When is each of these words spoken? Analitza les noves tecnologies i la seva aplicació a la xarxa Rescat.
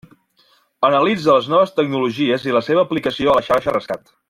Analitza 0.87 1.35
les 1.35 1.49
noves 1.55 1.75
tecnologies 1.81 2.49
i 2.51 2.57
la 2.57 2.63
seva 2.71 2.87
aplicació 2.87 3.29
a 3.29 3.37
la 3.41 3.45
xarxa 3.51 3.79
Rescat. 3.79 4.13